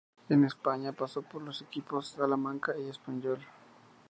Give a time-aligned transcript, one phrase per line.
[0.29, 3.37] En España paso por los equipos Salamanca y Espanyol.